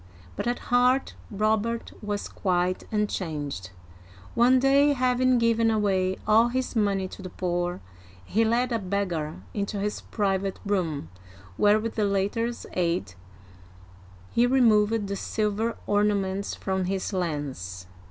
[0.35, 3.69] But at heart Robert was quite unchanged.
[4.33, 7.81] One day, having given away all his money to the poor,
[8.25, 11.09] he led a beggar into his private room,
[11.55, 13.13] where, with the latter's aid,
[14.31, 17.85] he removed the silver ornaments from his lance.